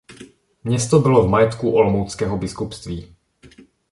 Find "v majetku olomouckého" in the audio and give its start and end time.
1.27-2.37